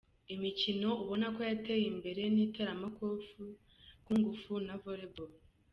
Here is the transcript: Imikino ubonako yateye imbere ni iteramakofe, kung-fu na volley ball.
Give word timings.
Imikino 0.33 0.89
ubonako 1.03 1.39
yateye 1.49 1.85
imbere 1.93 2.21
ni 2.33 2.41
iteramakofe, 2.47 3.41
kung-fu 4.05 4.53
na 4.67 4.75
volley 4.81 5.09
ball. 5.13 5.33